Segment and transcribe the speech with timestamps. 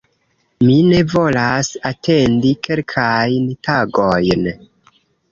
[0.67, 4.49] Mi ne volas atendi kelkajn tagojn"